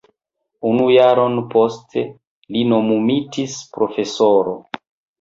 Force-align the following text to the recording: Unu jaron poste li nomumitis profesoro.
Unu 0.69 0.87
jaron 0.93 1.37
poste 1.51 2.05
li 2.57 2.65
nomumitis 2.73 3.63
profesoro. 3.79 4.61